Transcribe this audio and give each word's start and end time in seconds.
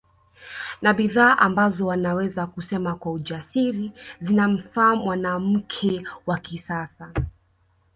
Ni 0.81 0.93
bidhaa 0.93 1.37
ambazo 1.37 1.95
naweza 1.95 2.47
kusema 2.47 2.95
kwa 2.95 3.11
ujasiri 3.11 3.91
zinamfaa 4.21 4.95
mwanamke 4.95 6.03
wa 6.25 6.37
kisasa 6.39 7.13